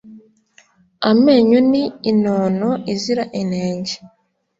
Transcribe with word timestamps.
amenyo 1.09 1.59
ni 1.71 1.83
inono 2.11 2.69
izira 2.93 3.23
inenge 3.41 3.93